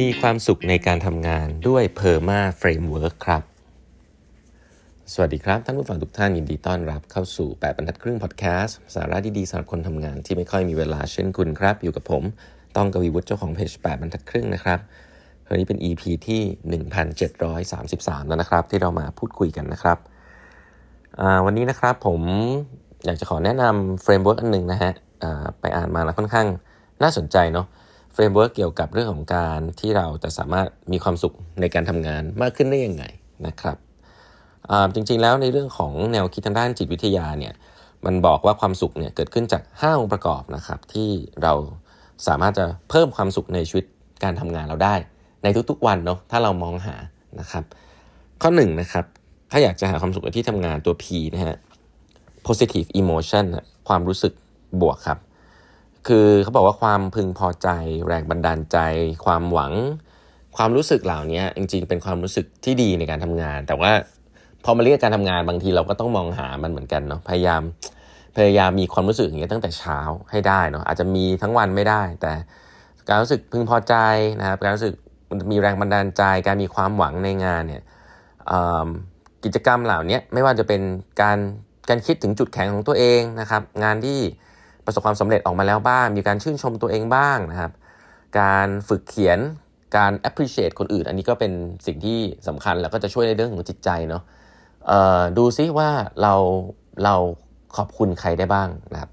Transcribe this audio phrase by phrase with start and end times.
[0.00, 3.42] มีความสุขในการทำงานด้วย PERMA Framework ครับ
[5.12, 12.22] สวัสดีครับ ท่านผู้ฟังทุกท่านยินดีต้อนรับเข้าสู่ 8บรรทัดครึ่งพอดแคสต์สาระดีๆสำหรับคนทำงานที่ไม่ค่อยมีเวลาเช่นคุณครับ อยู่กับผม
[12.76, 14.78] ต้องกวีวุฒิเจ้าของเพจ8บรรทัดครึ่งนะครับ
[15.50, 16.42] วันนี้เป็น EP ที่
[17.70, 19.98] 1733 แล้วนะครับ ที่เรามาพูดคุยกันนะครับ
[21.44, 22.20] วันนี้นะครับผม
[23.04, 24.92] อยากจะขอแนะนำ framework อันหนึ่งนะฮะ
[25.60, 26.46] ไปอ่านมาแล้วค่อนข้าง
[27.02, 27.66] น่าสนใจเนาะ
[28.20, 33.04] framework เกี่ยวกับเรื่องของการที่เราจะสามารถมีความสุขในการทำงานมากขึ้นได้ยังไง
[33.46, 33.76] นะครับ
[34.94, 37.54] จริงๆแล้วในเรื่องของแนวคิดทางด้านจิตวิทยาเนี่ย
[38.06, 41.08] มันบอกว่าความสุขเนี่ยเกิดขึ้นจาก 5 องค์ประกอบนะครับที่
[41.42, 41.52] เรา
[42.26, 43.84] สามารถจะเพิ่มความสุขในชีวิต
[44.22, 44.94] การทำงานเราได้
[45.42, 46.96] ในทุกๆวันเนาะถ้าเรามองหา
[47.40, 47.64] นะครับ
[48.42, 49.04] ข้อ1นนะครับ
[49.50, 51.56] ถ้าอยากจะหาความสุขในที่ทำงานตัว P นะฮะ
[52.46, 53.44] positive emotion
[53.88, 54.32] ความรู้สึก
[54.80, 55.18] บวกครับ
[56.08, 57.68] คือเขาบอกว่าความพึงพอใจ
[58.06, 58.78] แรงบันดาลใจ
[59.24, 59.72] ความหวัง
[60.56, 63.90] ความรู้สึกเหล่านี้จริง ๆ เป็นความรู้สึกที่ดีในการทำงาน แต่ว่า
[64.64, 67.62] พอมาเรียกการทำงานบางทีเราก็ต้องมองหามันเหมือนกันเนาะพยายาม
[68.36, 69.98] พยายามมีความรู้สึกอย่างเงี้ยตั้งแต่เช้า
[70.30, 72.32] ให้ได้เนาะอาจจะมีทั้งวันไม่ได้ แต่
[73.08, 73.94] การรู้สึกพึงพอใจ
[74.40, 74.94] นะครับการรู้สึก
[75.50, 77.82] มีแรงบันดาลใจ การมีความหวังในงานเนี่ย
[79.44, 80.80] กิจกรรมเหล่านี้ไม่ว่าจะเป็น
[81.20, 81.38] การ
[81.88, 84.18] การคิดถึงจุดแข็งของตัวเองนะครับ งานที่
[84.90, 87.72] ประสบความสำเร็จออกมาแล้วบ้าง มีการชื่นชมตัวเองบ้างนะครับ
[88.40, 89.38] การฝึกเขียน
[89.96, 91.52] การ appreciate คนอื่น อันนี้ก็เป็น
[91.86, 94.22] สิ่งที่สำคัญแล้วก็จะช่วยในเรื่องของจิตใจเนาะ
[95.38, 95.90] ดูซิว่า
[96.22, 96.34] เรา
[97.04, 97.14] เรา
[97.76, 99.10] ขอบคุณใครได้บ้างนะครับ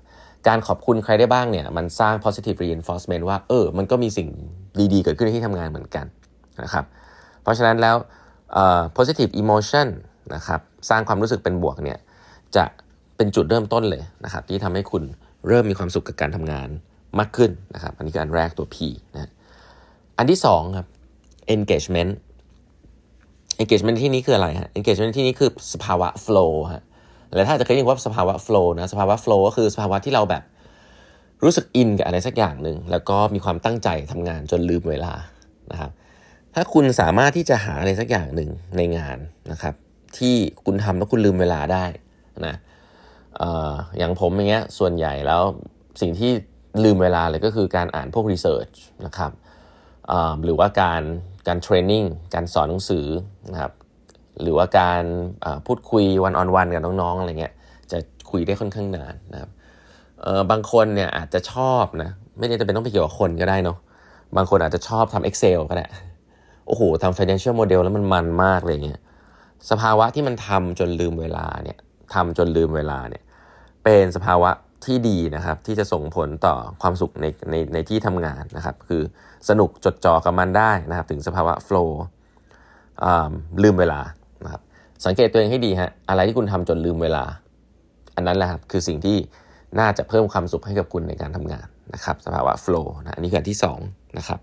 [0.47, 4.27] การขอบคุณใครได้บ้างเนี่ยมันสร้าง positive reinforcement ว่าเออมันก็มีสิ่ง
[4.93, 6.05] ดีๆ เกิดขึ้นในที่ทำงานเหมือนกัน
[6.63, 6.85] นะครับ
[7.41, 7.95] เพราะฉะนั้นแล้ว
[8.97, 9.87] positive emotion
[10.35, 11.97] นะครับสร้างความรู้สึกเป็นบวกเนี่ย
[12.55, 12.65] จะ
[13.17, 15.03] เป็นจุดเริ่มต้นเลยนะครับที่ทำให้คุณ
[15.47, 16.69] เริ่มมีความสุขกับการทำงาน
[17.19, 18.77] มากขึ้นนะครับ อันนี้คืออันแรกตัว P
[19.15, 19.31] นะ
[20.17, 20.87] อันที่2ครับ
[21.55, 22.11] engagement
[23.61, 26.83] engagement ที่นี้คืออะไรฮะ engagement ที่นี้คือสภาวะ flow ฮะ
[27.35, 30.43] แล้วถ้าจะเคยได้ยินว่าสภาวะ flow นะสภาวะ flow ก็คือสภาวะที่เราแบบ
[31.43, 35.13] รู้สึกอินกับอะไรสักอย่างหนึ่งแล้วก็มีความตั้งใจทำงานจนลืมเวลา
[35.71, 35.91] นะครับ
[36.53, 39.17] ถ้าคุณสามารถที่จะหาอะไรสักอย่างหนึ่งในงาน
[39.51, 39.73] นะครับ
[40.17, 40.35] ที่
[40.65, 41.85] คุณทำแล้วคุณลืมเวลาได้
[42.45, 42.55] นะ
[43.97, 45.41] อย่างผมอย่างเงี้ยส่วนใหญ่แล้ว
[46.01, 46.31] สิ่งที่
[46.83, 48.67] ลืมเวลาเลยก็คือการอ่านพวกรีเสิร์ช
[49.05, 49.31] นะครับ
[50.43, 51.01] หรือว่าการ
[51.47, 52.03] การเทรนนิ่ง
[52.33, 53.05] การสอนหนังสือ
[53.51, 53.73] นะครับ
[54.41, 55.03] หรือว่าการ
[55.65, 57.53] พูดคุยวันออนวันกับน้องๆอะไรเงี้ย
[57.91, 57.97] จะ
[58.31, 59.49] คุยได้ค่อนข้างนานนะครับ
[60.51, 62.09] บางคนเนี่ยอาจจะชอบนะ
[62.39, 63.77] ไม่ได้จะเป็นต้องไปเกี่ยวกับคนก็ได้เนาะ
[64.35, 65.85] บางคนอาจจะชอบทำ Excel ก็ได้
[66.67, 69.01] โอ้โหทำ financial model แล้วมันมันมากเลยเงี้ย
[69.69, 71.77] สภาวะที่มันทำจนลืมเวลาเนี่ย
[72.13, 73.23] ทำจนลืมเวลาเนี่ย
[73.89, 74.51] เป็นสภาวะ
[74.85, 79.01] ที่ดีนะครับที่จะส่งผลต่อความสุขในในในที่ทำงานนะครับ คือ
[79.49, 82.03] สนุกจดจ่อกับมันได้นะครับ ถึงสภาวะโฟล์
[83.63, 83.99] ลืมเวลา
[84.43, 84.61] นะครับ
[85.05, 87.23] สังเกตตัวเองให้ดีฮะอะไรที่คุณทำจนลืมเวลา
[88.15, 89.17] อันนั้นแหละครับคือสิ่งที่
[89.79, 94.39] น่าจะเพิ่มความสุขให้กับคุณในการทำงานนะครับ สภาวะโฟล์นะอันนี้คืออันที่2นะครับ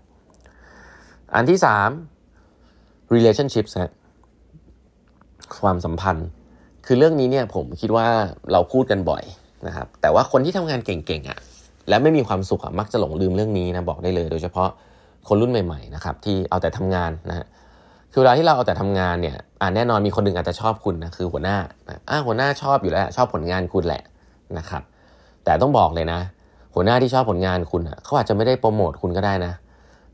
[1.35, 1.59] อันที่
[2.37, 3.93] 3 relationship ฮะ
[5.61, 6.29] ความสัมพันธ์
[6.85, 8.07] คือเรื่องนี้เนี่ยผมคิดว่า
[8.51, 9.23] เราพูดกันบ่อย
[9.67, 11.39] นะครับแต่ว่าคนที่ทำงานเก่งๆอะ่ะ
[11.89, 14.69] และไม่มีความสุขอะมักจะหลงลืมเรื่องนี้นะบอกได้เลย โดยเฉพาะ
[15.27, 17.45] คนรุ่นใหม่ๆนะครับที่เอาแต่ทำงานนะฮะ
[18.11, 21.57] คือเวลาที่เราเอาแต่ทำงานเนี่ยอ่าแน่นอนมีคนหนึ่งอาจจะชอบคุณนะคือหัวหน้า
[22.09, 24.01] อ่าหัวหน้าชอบอยู่แล้วชอบผลงานคุณแหละ
[24.57, 24.81] นะครับ
[25.43, 26.19] แต่ต้องบอกเลยนะ
[26.75, 29.53] หัวหน้าที่ชอบผลงานคุณอะเขาอาจจะไม่ได้โปรโมทคุณก็ได้นะ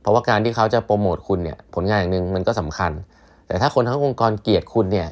[0.01, 2.91] เพราะว่าการที่เขาจะโปรโมทคุณเนี่ยผลงานอย่างหนึ่งมันก็สำคัญ
[3.47, 5.07] แต่ถ้าคนทั้งองค์กรเกลียดคุณเนี่ย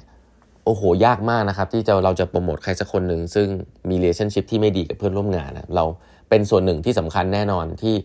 [0.71, 3.47] อ้โหยากมากนะครับ ที่จะเราจะโปรโมทใครสักคนหนึ่งซึ่ง
[3.89, 5.85] มีเ e ชั่นชิพที่ไม่ดีกับเพื่อนร่วมงานนะเรา
[6.29, 7.95] เป็นส่วนหนึ่งที่สำคัญแน่นอนที่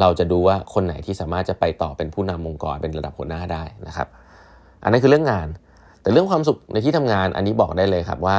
[0.00, 4.08] เราจะดูว่าคนไหนที่สามารถจะไปต่อเป็นผู้นำองค์กรเป็นระดับหัวหน้าได้นะครับ
[4.82, 5.48] อันนั้นคือเรื่องงาน
[6.02, 8.36] แต่เรื่องความสุขในที่ทำงานอันนี้บอกได้เลยครับว่า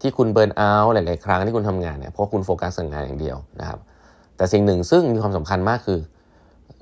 [0.00, 3.78] ที่คุณเบิร์นเอาท์หลาย ๆ ครั้งที่คุณทำงานเนี่ยเพราะคุณโฟกัสกับงานอย่างเดียวนะครับ
[4.36, 6.00] แต่สิ่งหนึ่งซึ่งมีความสำคัญมากคือ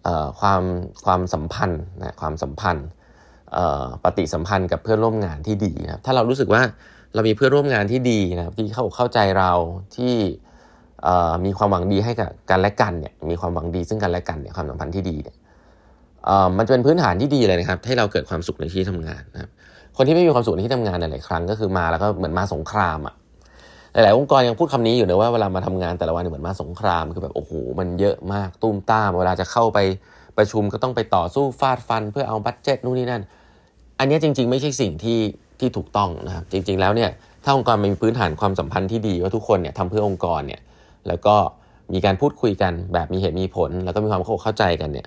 [0.07, 0.09] อ
[0.41, 0.63] ความ
[1.05, 2.87] ความสัมพันธ์นะความสัมพันธ์
[4.05, 6.63] ปฏิสัมพันธ์กับเพื่อนร่วมงานที่ดีนะครับถ้าเรารู้สึกว่า
[7.15, 9.53] เรามีเพื่อนร่วมงานที่ดีนะครับที่เข้าเข้าใจเรา
[9.97, 10.15] ที่
[11.45, 15.37] มีความหวังดีให้กับกันและกันเนี่ยมีความหวังดีซึ่งกันและกันเนี่ยความสัมพันธ์ที่ดีเนี่ย
[16.59, 19.51] มันจะเป็นพื้นฐานที่ดีเลยนะครับ ให้เราเกิดความสุขในที่ทำงานนะครับ
[19.97, 23.15] คนที่ไม่มีความสุขในที่ทำงานหลายครั้งก็คือมาแล้วก็เหมือนมาสงครามอะ
[23.93, 29.79] หลายๆองค์กรยังพูดคำนี้อยู่นะว่าเวลามาทำงานแต่ละวันเหมือนมาสงครามคือแบบโอ้โหมันเยอะมากตุ้มต้ามเวลาจะเข้าไป
[30.37, 33.23] ประชุมก็ต้องไปต่อสู้ฟาดฟัน เพื่อเอา budget นู่นนี่นั่น
[34.03, 35.21] อันนี้จริง ๆ ไม่ใช่สิ่งที่
[35.61, 37.11] ที่ถูกต้องนะครับจริง ๆ แล้วเนี่ย
[37.45, 40.61] ถ้าองค์กรมีพื้นฐานความสัมพันธ์ที่ดีว่าทุกคนเนี่ยทำเพื่อองค์กรเนี่ย
[41.09, 41.37] แล้วก็
[41.93, 45.07] มีการพูดคุยกันแบบมีเหตุมีผล แล้วก็มีความเข้าใจกันเนี่ย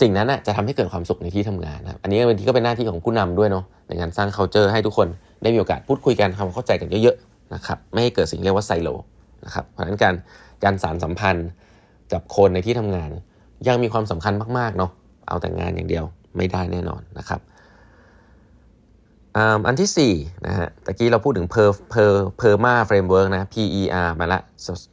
[0.00, 5.08] สิ่งนั้นน่ะจะทำให้เกิดความสุขในที่ทำงานนะครับอันนี้บางทีก็เป็นหน้าที่ของผู้นำด้วยเนาะในการสร้าง culture ให้ทุกคน
[5.42, 8.88] ได้มีโอกาสพูดคุยกันทำความเข้าใจกันเยอะๆนะครับไม่ให้เกิดสิ่งเรียกว่าไซโล
[9.44, 10.14] นะครับเพราะฉะนั้นการ
[10.64, 11.48] การสารสัมพันธ์
[12.12, 13.10] กับคนในที่ทำงาน
[13.68, 14.90] ยังมีความสำคัญมากๆเนาะ
[15.28, 16.04] เอาแต่งานอย่างเดียว
[16.36, 17.40] ไม่ได้แน่นอนนะครับ
[19.66, 24.40] อันที่4นะฮะตะกี้เราพูดถึง per per perma framework นะ PER มาละ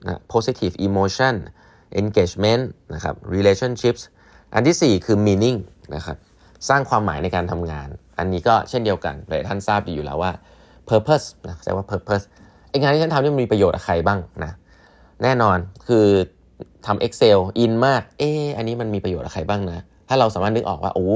[0.08, 1.36] นะ positive emotion
[2.02, 2.64] engagement
[2.94, 4.02] นะครับ relationships
[4.54, 5.58] อันที่ 4 คือ meaning
[5.96, 6.18] นะครับ
[6.70, 7.88] สร้างความหมายในการทำงาน
[8.20, 10.32] อันนี้ก็เช่นเดียวกันหลายท่านทราบดีอยู่แล้วว่า
[10.90, 12.26] purpose นะใช้ว่า purpose
[12.70, 14.52] ไองานที่ฉันทำนี่มีประโยชน์กับใครบ้างนะ
[15.24, 15.58] แน่นอน
[15.88, 16.06] คือ
[16.86, 21.08] ทำ Excel อินมาก เอออันนี้มันมีประโยชน์กับใครบ้างนะ ถ้าเราสามารถนึกออกว่า โอ้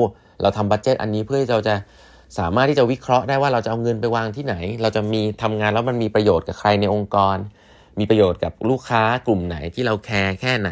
[0.42, 1.76] เราทำบัตเจตอันนี้เพื่อเราจะ
[2.38, 7.38] สามารถที่จะวิเคราะห์ได้ว่าเราจะเอาเงินไปวางที่ไหน เราจะมีทำงานแล้วมันมีประโยชน์กับใครในองค์กร
[8.00, 10.72] มีประโยชน์กับลูกค้ากลุ่มไหนที่เรา care แค่ไหน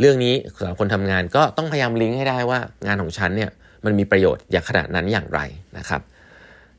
[0.00, 3.50] เรื่องนี้สำหรับคนทำงานก็ต้องพยายามลิงก์ให้ได้ว่างานของฉันเนี่ย
[3.84, 5.40] มันมีประโยชน์อย่างขนาดนั้นอย่างไร
[5.78, 6.00] นะครับ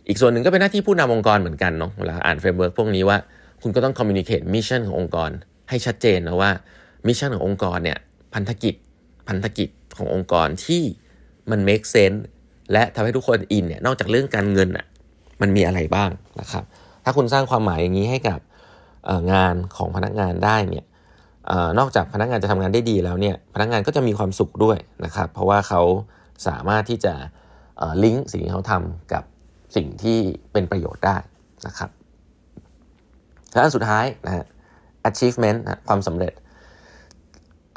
[0.07, 3.18] อีกส่วนหนึ่งก็เป็นหน้าที่ผู้นำองค์กรเหมือนกันเนาะเวลาอ่าน framework พวกนี้ว่า
[3.62, 5.31] คุณก็ต้อง communicate mission ขององค์กร
[5.69, 6.51] ให้ชัดเจนนะว่า
[7.07, 7.98] mission ขององค์กรเนี่ย
[8.33, 8.75] พันธกิจ
[9.28, 10.81] พันธกิจขององค์กรที่
[11.51, 12.19] มัน make sense
[12.71, 14.85] และทำให้ทุกคนอินเนี่ยนอกจากเรื่องการเงินอะ
[15.41, 16.09] มันมีอะไรบ้าง
[16.41, 16.63] นะครับ
[17.03, 18.39] ถ้าคุณสร้างความหมายอย่างนี้ให้กับ
[19.33, 20.85] งานของพนักงานได้เนี่ย
[21.79, 25.81] นอกจากพนักงานจะทำงานได้ดีแล้วเนี่ยพนักงานก็จะมีความสุขด้วยนะครับ เพราะว่าเขา
[26.47, 27.13] สามารถที่จะ
[28.03, 29.23] ลิงก์สิ่งที่เขาทำกับ
[29.75, 30.19] สิ่งที่
[30.51, 31.18] เป็นประโยชน์ได้
[31.68, 31.89] นะครับ
[33.53, 34.45] และอันสุดท้ายนะฮะ
[35.09, 36.33] achievement นะความสำเร็จ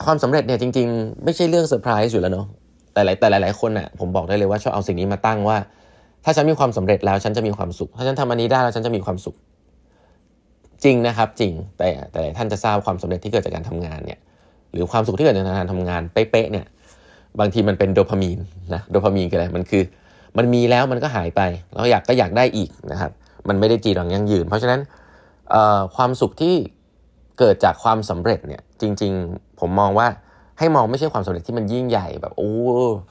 [0.07, 2.47] ความสำเร็จเนี่ยจริง ๆ ไม่ใช่เรื่องเซอร์ไพรส์อยู่แล้วเนาะ
[2.95, 5.57] แต่หลายแต่หลาย ๆ คนอะผมบอกได้เลยว่าชอบเอาสิ่งนี้มาตั้งว่า
[6.25, 9.37] ถ้าฉันมีความสำเร็จแล้วฉันจะมีความสุข ถ้าฉันทำอันนี้ได้แล้วฉันจะมีความสุข
[10.85, 14.19] จริงนะครับจริงแต่แต่ท่านจะทราบความสำเร็จที่เกิดจากการทำงานเนี่ย
[14.73, 16.67] หรือความสุขที่เกิดจากการทำงานเป๊ะๆเนี่ย
[17.41, 18.39] บางทีมันเป็นโดพามีน
[18.75, 19.83] นะโดพามีนคืออะไรมันคือ
[20.37, 21.43] มันมีแล้วมันก็หายไป
[21.73, 23.11] แล้วอยากก็อยากได้อีกนะครับ
[23.49, 24.81] มันไม่ได้จีรังยั่งยืน เพราะฉะนั้น
[25.97, 26.55] ความสุขที่
[27.39, 30.07] เกิดจากความสำเร็จเนี่ยจริง ๆ ผมมองว่า
[30.59, 32.51] ให้มองไม่ใช่ความสำเร็จที่มันยิ่งใหญ่แบบโอ้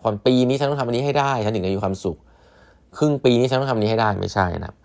[0.03, 2.17] ความปีนี้ฉันต้องทำอันนี้ให้ได้ฉันถึงจะมีความสุข
[2.97, 4.77] ครึ่งปีนี้ฉันต้องทำนี้ให้ได้ไม่ใช่นะครับ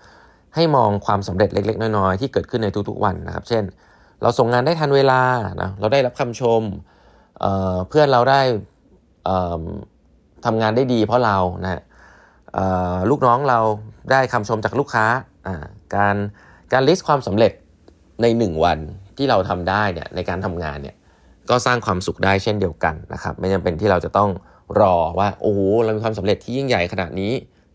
[0.54, 3.62] ให้มองความสำเร็จเล็ก ๆ น้อยๆที่เกิดขึ้นในทุกๆวันนะครับ เช่น
[4.22, 5.20] เราส่งงานได้ทันเวลา
[5.62, 6.62] นะเราได้รับคำชม
[7.40, 8.40] เเพื่อนเราได้
[10.46, 11.82] ทำงานได้ดีเพราะเรานะ
[13.10, 13.58] ลูกน้องเรา
[14.10, 15.04] ได้คำชมจากลูกค้า
[15.96, 16.16] การ
[16.72, 17.52] การ list ความสำเร็จ
[18.22, 18.78] ใน 1 วัน
[19.16, 20.96] ที่เราทำได้เนี่ยในการทำงานเนี่ย
[21.50, 24.30] ก็สร้างความสุขได้เช่นเดียวกันนะครับ ไม่จำเป็นที่เราจะต้อง
[24.80, 27.32] รอว่าโอ้โหเรามีความสำเร็จที่ยิ่งใหญ่ขนาดนี้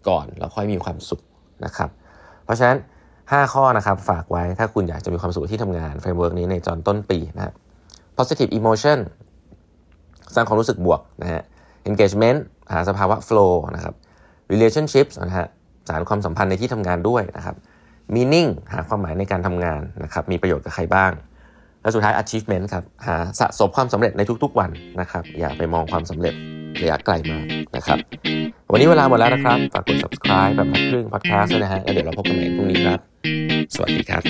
[0.07, 1.21] ก่อนเราค่อยมีความสุข
[1.65, 1.89] นะครับ
[2.45, 2.77] เพราะฉะนั้น
[3.15, 7.53] 5 ข้อนะครับฝากไว้ถ้าคุณอยากจะมีความสุขที่ทำงาน framework นี้ในจอนต้น P นะ
[8.17, 8.99] positive emotion
[10.35, 11.41] สร้างความรู้สึกบวกนะฮะ
[11.89, 12.39] engagement
[12.73, 13.93] หาสภาวะ flow นะครับ
[14.53, 15.47] relationships นะฮะ
[15.89, 17.55] สารความสัมพันธ์ในที่ทำงานด้วยนะครับ
[18.15, 21.11] meaning หาความหมายในการทำงานนะครับ มีประโยชน์กับใครบ้าง
[21.83, 24.69] และสุดท้าย achievement ครับ หาสะสมความสำเร็จในทุกๆวัน
[25.01, 26.33] นะครับ อย่าไปมองความสำเร็จ
[26.81, 27.45] ระยะไกลมาก
[27.75, 27.97] นะครับ
[28.71, 32.99] วันนี้เวลาหมดแล้วนะครับ ฝากกด subscribe แบบพักครึ่ง podcast นะฮะ แล้วเดี๋ยวเราพบกันใหม่พรุ่งนี้ครับ
[33.75, 34.23] สวัสดีครับ